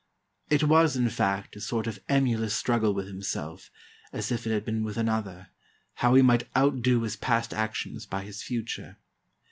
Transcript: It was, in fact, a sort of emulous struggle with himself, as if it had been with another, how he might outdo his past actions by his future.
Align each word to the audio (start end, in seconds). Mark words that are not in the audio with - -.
It 0.49 0.63
was, 0.63 0.95
in 0.95 1.09
fact, 1.09 1.55
a 1.55 1.61
sort 1.61 1.85
of 1.85 1.99
emulous 2.09 2.55
struggle 2.55 2.91
with 2.91 3.05
himself, 3.05 3.69
as 4.11 4.31
if 4.31 4.47
it 4.47 4.49
had 4.49 4.65
been 4.65 4.83
with 4.83 4.97
another, 4.97 5.49
how 5.93 6.15
he 6.15 6.23
might 6.23 6.47
outdo 6.57 7.03
his 7.03 7.15
past 7.15 7.53
actions 7.53 8.07
by 8.07 8.23
his 8.23 8.41
future. 8.41 8.97